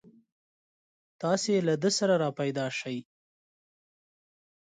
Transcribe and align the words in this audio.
تاسې 1.21 1.53
له 1.67 1.73
ده 1.81 1.89
سره 1.97 2.13
راپیدا 2.23 2.65
شئ. 2.79 2.97